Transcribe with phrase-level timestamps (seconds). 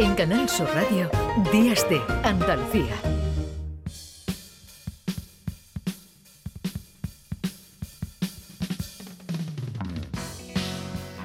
[0.00, 1.10] En Canal Sur Radio,
[1.50, 2.94] Días de Andalucía.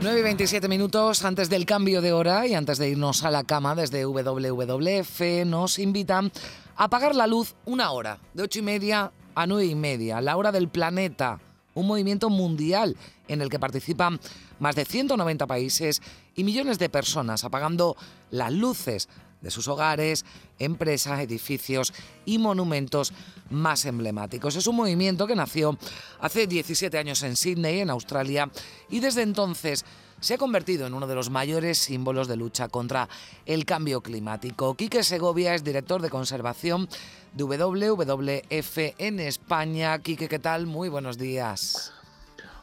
[0.00, 3.44] 9 y 27 minutos antes del cambio de hora y antes de irnos a la
[3.44, 6.32] cama desde WWF nos invitan
[6.74, 10.38] a apagar la luz una hora, de 8 y media a 9 y media, la
[10.38, 11.38] hora del planeta,
[11.74, 12.96] un movimiento mundial
[13.28, 14.20] en el que participan
[14.58, 16.00] más de 190 países
[16.34, 17.96] y millones de personas apagando
[18.30, 19.08] las luces
[19.40, 20.24] de sus hogares,
[20.58, 21.92] empresas, edificios
[22.24, 23.12] y monumentos
[23.50, 24.56] más emblemáticos.
[24.56, 25.78] Es un movimiento que nació
[26.20, 28.50] hace 17 años en Sydney, en Australia,
[28.88, 29.84] y desde entonces
[30.20, 33.08] se ha convertido en uno de los mayores símbolos de lucha contra
[33.46, 34.74] el cambio climático.
[34.74, 36.88] Quique Segovia es director de conservación
[37.32, 39.98] de WWF en España.
[39.98, 40.66] Quique, ¿qué tal?
[40.66, 41.92] Muy buenos días.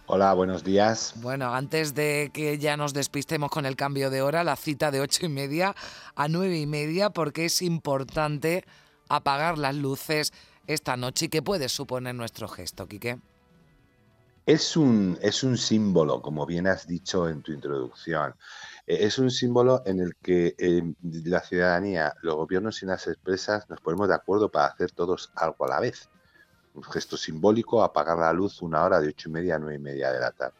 [0.08, 1.14] Hola, buenos días.
[1.18, 4.99] Bueno, antes de que ya nos despistemos con el cambio de hora, la cita de
[4.99, 5.74] ocho y media
[6.16, 8.66] a nueve y media, porque es importante
[9.07, 10.34] apagar las luces
[10.68, 13.20] esta noche y qué puede suponer nuestro gesto, Quique.
[14.52, 18.35] Es un, es un símbolo, como bien has dicho en tu introducción.
[18.85, 23.70] E, es un símbolo en el que em, la ciudadanía, los gobiernos y las empresas
[23.70, 26.10] nos ponemos de acuerdo para hacer todos algo a la vez
[26.74, 29.79] un gesto simbólico, apagar la luz una hora de ocho y media a nueve y
[29.79, 30.55] media de la tarde.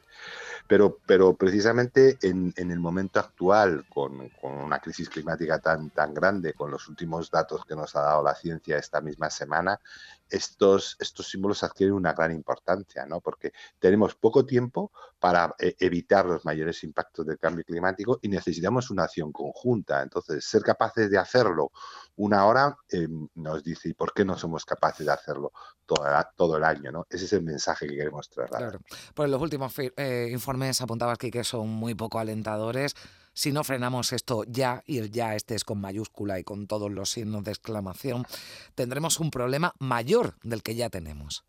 [0.68, 6.72] Pero, pero precisamente en, el momento actual, con, una crisis climática tan, tan grande, con
[6.72, 9.80] los últimos datos que nos ha dado la ciencia esta misma semana,
[10.32, 13.22] estos, estos símbolos adquieren una gran importancia, ¿no?
[13.22, 18.90] porque tenemos poco tiempo para eh, evitar los mayores impactos del cambio climático y necesitamos
[18.90, 20.02] una acción conjunta.
[20.02, 21.72] Entonces, ser capaces de hacerlo
[22.16, 25.52] una hora eh, nos dice, ¿y por qué no somos capaces de hacerlo
[25.86, 27.06] todo, todo el año?
[27.10, 28.70] Ese es el mensaje que queremos trasladar.
[28.70, 28.86] Claro.
[29.14, 32.96] Pues los últimos eh, informes apuntabas que son muy poco alentadores
[33.34, 37.12] si no frenamos esto ya, y ya este es con mayúscula y con todos los
[37.12, 38.26] signos de exclamación,
[38.76, 41.46] tendremos un problema mayor del que ya tenemos.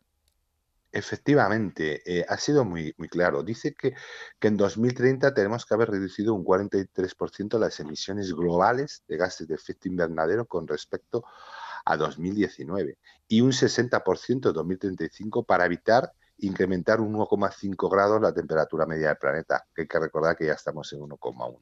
[0.91, 3.41] Efectivamente, eh, ha sido muy, muy claro.
[3.41, 3.95] Dice que,
[4.39, 9.55] que, en 2030 tenemos que haber reducido un 43% las emisiones globales de gases de
[9.55, 11.25] efecto invernadero con respecto
[11.83, 18.85] a 2019 y un 60% en 2035 para evitar incrementar un 1,5 grados la temperatura
[18.85, 21.59] media del planeta, que hay que recordar que ya estamos en 1,1.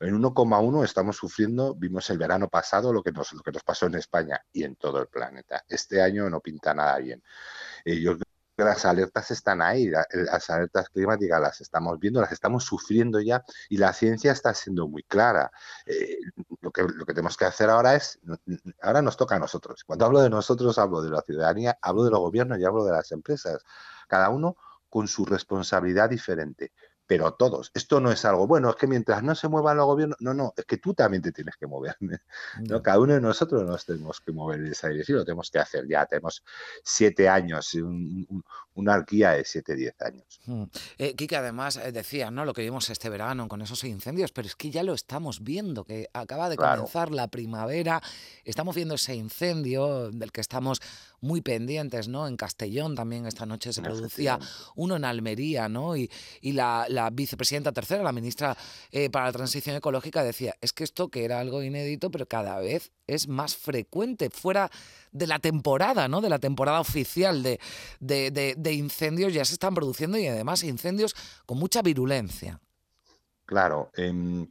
[0.00, 3.86] En 1,1 estamos sufriendo, vimos el verano pasado lo que, nos, lo que nos pasó
[3.86, 5.64] en España y en todo el planeta.
[5.68, 7.22] Este año no pinta nada bien.
[7.84, 8.16] Eh, yo
[8.56, 13.78] las alertas están ahí, las alertas climáticas las estamos viendo, las estamos sufriendo ya y
[13.78, 15.50] la ciencia está siendo muy clara.
[15.86, 16.18] Eh,
[16.60, 18.20] lo, que, lo que tenemos que hacer ahora es,
[18.80, 19.82] ahora nos toca a nosotros.
[19.84, 22.92] Cuando hablo de nosotros, hablo de la ciudadanía, hablo de los gobiernos y hablo de
[22.92, 23.64] las empresas.
[24.08, 24.56] Cada uno
[24.88, 26.72] con su responsabilidad diferente
[27.06, 27.70] pero todos.
[27.74, 30.54] Esto no es algo, bueno, es que mientras no se muevan los gobiernos, no, no,
[30.56, 31.96] es que tú también te tienes que mover.
[32.60, 32.82] ¿no?
[32.82, 35.86] Cada uno de nosotros nos tenemos que mover en esa dirección, lo tenemos que hacer
[35.86, 36.06] ya.
[36.06, 36.42] Tenemos
[36.82, 37.76] siete años,
[38.74, 40.40] una arquía de siete, diez años.
[40.46, 40.64] Hmm.
[40.98, 42.44] Eh, Kike, además eh, decía, ¿no?
[42.44, 45.84] Lo que vimos este verano con esos incendios, pero es que ya lo estamos viendo,
[45.84, 48.02] que acaba de comenzar la primavera,
[48.44, 50.80] estamos viendo ese incendio del que estamos
[51.20, 52.26] muy pendientes, ¿no?
[52.26, 54.38] En Castellón también esta noche se producía
[54.76, 55.96] uno en Almería, ¿no?
[55.96, 56.10] Y,
[56.40, 58.56] y la, la, vicepresidenta tercera, la ministra
[58.90, 62.58] eh, para la Transición Ecológica, decía, es que esto que era algo inédito, pero cada
[62.60, 64.70] vez es más frecuente, fuera
[65.12, 66.20] de la temporada, ¿no?
[66.20, 67.60] De la temporada oficial de,
[68.00, 71.14] de, incendios ya se están produciendo y además incendios
[71.46, 72.60] con mucha virulencia.
[73.46, 74.50] Claro, em,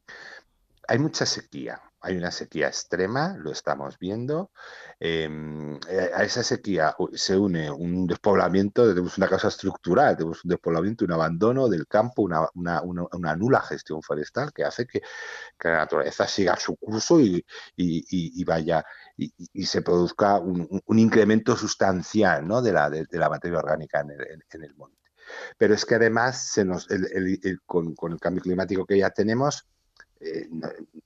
[0.88, 4.52] hay mucha sequía, hay una sequía extrema, lo estamos viendo.
[5.00, 10.50] Em, eh, a esa sequía se une un despoblamiento, tenemos una causa estructural, tenemos un
[10.50, 15.02] despoblamiento, un abandono del campo, una, nula gestión forestal que hace que,
[15.64, 18.84] la naturaleza siga su curso y, vaya
[19.16, 22.62] y, se produzca un, incremento sustancial ¿no?
[22.62, 24.98] de, la, de, la materia orgánica en el, en el monte.
[25.58, 26.88] Pero es que además se nos,
[27.66, 29.66] con, con, el cambio climático que ya tenemos,
[30.24, 30.50] eh,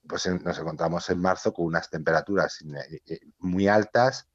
[0.08, 4.28] pues nos encontramos en marzo con unas temperaturas eh, eh, muy altas,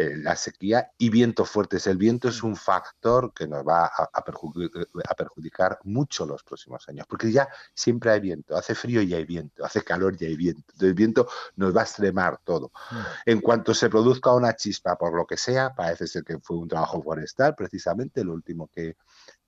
[0.00, 1.88] la sequía y vientos fuertes.
[1.88, 4.24] El viento es un factor que nos va a,
[5.16, 9.64] perjudicar, mucho los próximos años, porque ya siempre hay viento, hace frío y hay viento,
[9.64, 10.72] hace calor y hay viento.
[10.86, 12.70] el viento nos va a extremar todo.
[12.92, 12.96] Mm.
[13.26, 16.68] En cuanto se produzca una chispa, por lo que sea, parece ser que fue un
[16.68, 18.94] trabajo forestal, precisamente, lo último que,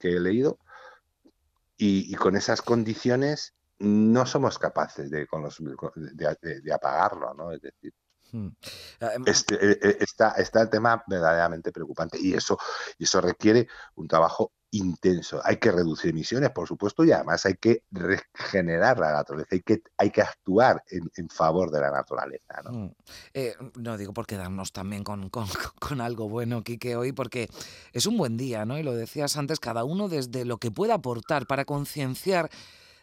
[0.01, 0.59] he leído,
[1.77, 7.51] y, y con esas condiciones no somos capaces de, con los, de, apagarlo, ¿no?
[7.53, 7.95] Es decir,
[8.33, 8.49] hmm.
[9.27, 12.59] este, eh, eh, está, está, el tema verdaderamente preocupante y eso,
[12.99, 15.41] y eso requiere un trabajo intenso.
[15.45, 19.83] Hay que reducir emisiones, por supuesto, y además hay que regenerar la naturaleza, hay que,
[19.97, 22.61] hay que actuar en, favor de la naturaleza.
[22.65, 22.71] ¿no?
[22.71, 22.95] Mm.
[23.35, 25.47] Eh, no digo por quedarnos también con, con,
[25.81, 27.49] con, algo bueno, Quique, hoy, porque
[27.93, 28.79] es un buen día, ¿no?
[28.79, 32.51] Y lo decías antes, cada uno desde lo que pueda aportar para concienciar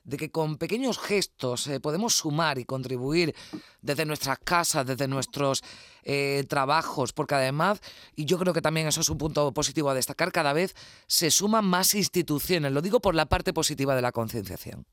[0.08, 3.36] de que con pequeños gestos eh, podemos sumar y contribuir
[3.82, 5.62] desde nuestras casas, desde nuestros
[6.04, 7.82] eh, trabajos, porque además,
[8.16, 10.74] y yo creo que también eso es un punto positivo a destacar, cada vez
[11.08, 14.86] se suman más instituciones, lo digo por la parte positiva de la concienciación.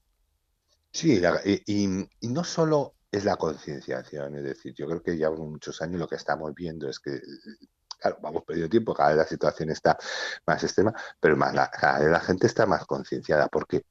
[0.90, 1.22] Sí,
[1.66, 1.86] y,
[2.28, 6.16] no solo es la concienciación, es decir, yo creo que ya muchos años lo que
[6.16, 7.20] estamos viendo es que
[8.00, 9.96] claro, vamos perdiendo tiempo, cada vez la situación está
[10.44, 13.84] más extrema, pero cada vez la gente está más concienciada, porque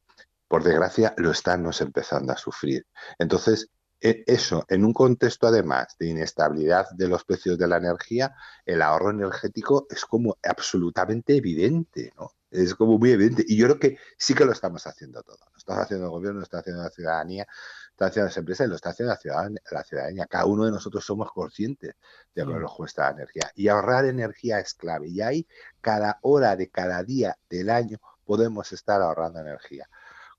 [0.54, 2.86] por desgracia, lo estamos empezando a sufrir.
[3.18, 8.36] Entonces, e, eso, en un contexto además de inestabilidad de los precios de la energía,
[8.64, 12.34] el ahorro energético es como absolutamente evidente, ¿no?
[12.52, 13.44] Es como muy evidente.
[13.48, 15.40] Y yo creo que sí que lo estamos haciendo todo.
[15.40, 18.68] Lo está haciendo el gobierno, lo está haciendo la ciudadanía, lo está haciendo las empresas
[18.68, 19.62] y lo está haciendo la ciudadanía.
[19.72, 20.28] La ciudadanía.
[20.28, 21.96] Cada uno de nosotros somos conscientes
[22.36, 23.52] de lo que nos cuesta la energía.
[23.56, 25.08] Y ahorrar energía es clave.
[25.08, 25.48] Y ahí,
[25.82, 29.90] cada hora de cada día del año, podemos estar ahorrando energía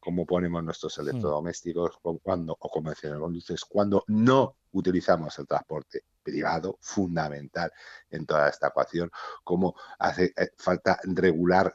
[0.05, 1.01] cómo ponemos nuestros hmm.
[1.01, 7.73] electrodomésticos cuando, o luces, cuando no utilizamos el transporte privado, fundamental
[8.11, 9.11] en toda esta ecuación,
[9.45, 11.73] cómo hace eh, falta regular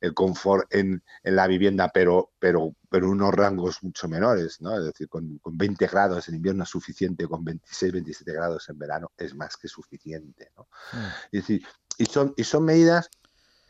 [0.00, 4.76] el confort en, la vivienda, pero, pero, pero unos rangos mucho menores, ¿no?
[4.76, 9.12] Es decir, con, 20 grados en invierno es suficiente, con 26, 27 grados en verano
[9.16, 10.68] es más que suficiente, ¿no?
[10.92, 11.06] Hmm.
[11.32, 11.66] Es decir,
[11.98, 13.10] y son, y son medidas,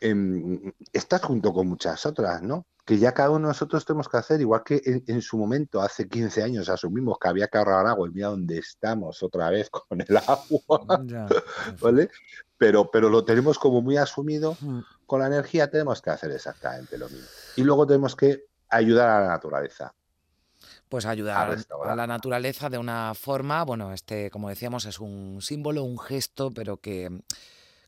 [0.01, 2.65] eh, estas junto con muchas otras, ¿no?
[2.87, 6.07] Que ya cada uno de nosotros tenemos que hacer, igual que en, su momento, hace
[6.07, 9.99] 15 años, asumimos que había que ahorrar agua y mira dónde estamos otra vez con
[9.99, 11.03] el agua,
[11.81, 12.09] ¿vale?
[12.57, 14.79] Pero, pero lo tenemos como muy asumido, mm.
[15.05, 17.27] con la energía tenemos que hacer exactamente lo mismo.
[17.57, 19.93] Y luego tenemos que ayudar a la naturaleza.
[20.87, 25.41] Pues ayudar a, a la naturaleza de una forma, bueno, este, como decíamos, es un
[25.41, 27.09] símbolo, un gesto, pero que,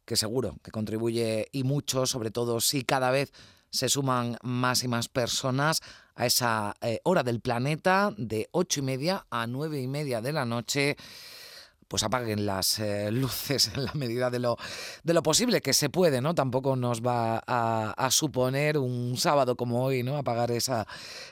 [0.03, 3.31] que seguro que contribuye y mucho, sobre todo si cada vez
[3.71, 5.81] se suman más y más personas
[6.15, 10.33] a esa eh, hora del planeta de ocho y media a nueve y media de
[10.33, 10.97] la noche
[11.89, 14.57] pues apaguen las eh, luces en la medida de lo,
[15.03, 16.35] de lo posible, que se puede, ¿no?
[16.35, 20.17] Tampoco nos va a, suponer un sábado como hoy, ¿no?
[20.17, 20.87] Apagar esa,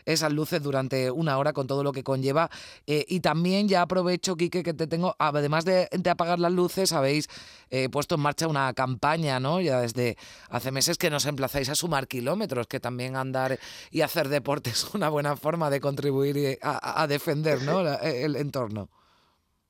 [0.06, 2.50] esas luces durante una hora con todo lo que conlleva.
[2.88, 7.30] Eh, y también ya aprovecho, Quique, que te tengo, además de, apagar las luces, habéis
[7.70, 9.62] eh, puesto en marcha una campaña, ¿no?
[9.62, 10.18] Ya desde
[10.50, 13.60] hace meses que nos emplazáis a sumar kilómetros, que también andar
[13.92, 17.82] y hacer deporte es una buena forma de contribuir a, a defender, ¿no?
[18.02, 18.90] el entorno.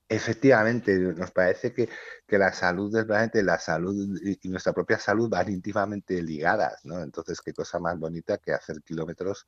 [0.10, 1.90] Efectivamente, nos parece que,
[2.26, 6.86] que, la salud del planeta y la salud y nuestra propia salud van íntimamente ligadas,
[6.86, 7.02] ¿no?
[7.02, 9.46] Entonces, qué cosa más bonita que hacer kilómetros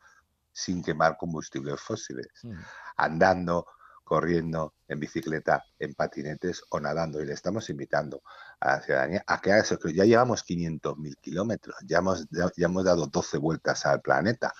[0.52, 2.54] sin quemar combustibles fósiles, mm.
[2.98, 3.68] andando,
[4.10, 7.22] corriendo, en bicicleta, en patinetes o nadando.
[7.22, 8.24] Y le estamos invitando
[8.60, 9.78] a la ciudadanía a que haga eso.
[9.94, 14.52] Ya llevamos 500.000 kilómetros, ya hemos, ya, hemos dado 12 vueltas al planeta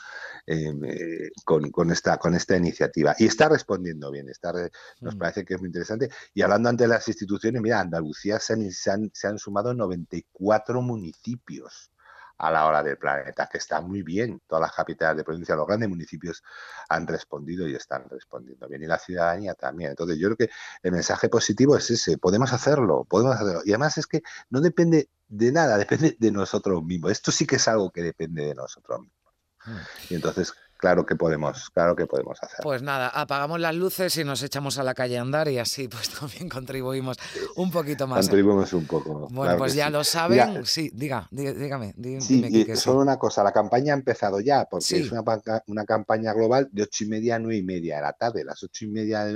[0.46, 3.16] em, eh, con, esta, con esta iniciativa.
[3.18, 4.54] Y está respondiendo bien, está
[5.02, 5.18] nos mm.
[5.18, 6.10] parece que es muy interesante.
[6.36, 10.80] Y hablando ante las instituciones, mira, Andalucía se han, se han, se han sumado 94
[10.84, 11.92] municipios
[12.40, 14.42] a la hora del planeta, que está muy bien.
[14.48, 16.42] Todas las capitales de provincia, los grandes municipios
[16.88, 18.82] han respondido y están respondiendo bien.
[18.82, 19.92] Y la ciudadanía también.
[19.92, 22.18] Entonces, yo creo que el mensaje positivo es ese.
[22.18, 23.62] Podemos hacerlo, podemos hacerlo.
[23.66, 27.12] Y además es que no depende de nada, depende de nosotros mismos.
[27.12, 29.34] Esto sí que es algo que depende de nosotros mismos.
[29.66, 30.14] Mm.
[30.14, 32.60] Y entonces, claro que podemos, claro que podemos hacer.
[32.64, 35.88] Pues nada, apagamos las luces y nos echamos a la calle a andar y así
[35.88, 37.18] pues también contribuimos
[37.58, 38.26] un poquito más.
[38.26, 38.30] ¿eh?
[38.30, 39.28] Contribuimos un poco.
[39.30, 40.66] Bueno, pues ya lo saben.
[40.66, 41.94] sí, diga, dígame.
[42.22, 45.24] sí, dime, solo una cosa, la campaña ha empezado ya, porque es una,
[45.68, 48.44] una, campaña global de ocho y media a nueve y media de la tarde.
[48.44, 49.28] Las ocho y media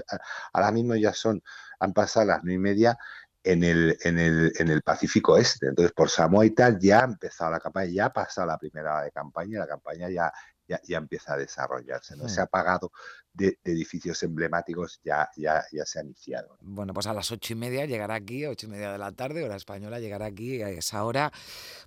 [0.53, 1.43] ahora mismo ya son,
[1.79, 2.97] han pasado las nueve y media
[3.43, 5.67] en el, en el, en el Pacífico Este.
[5.67, 8.93] Entonces, por Samoa y tal, ya ha empezado la campaña, ya ha pasado la primera
[8.93, 10.31] hora de campaña, la campaña ya,
[10.67, 12.15] ya, empieza a desarrollarse.
[12.15, 12.27] ¿no?
[12.27, 12.91] Se ha pagado
[13.34, 16.58] de, edificios emblemáticos, ya, ya, ya se ha iniciado.
[16.62, 19.43] Bueno, pues a las ocho y media llegará aquí, ocho y media de la tarde,
[19.43, 21.32] hora española, llegará aquí a esa hora.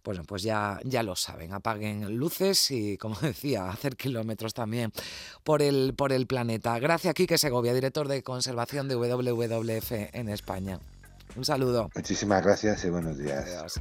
[0.04, 4.92] Bueno, pues ya, ya lo saben, apaguen luces y, como decía, hacer kilómetros también
[5.44, 6.78] por el, por el planeta.
[6.78, 10.80] Gracias, Quique Segovia, director de conservación de WWF en España.
[11.34, 11.90] Un saludo.
[11.94, 13.80] Muchísimas gracias y buenos días.